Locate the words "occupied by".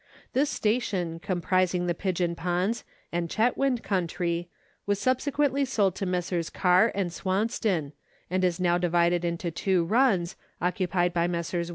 10.59-11.27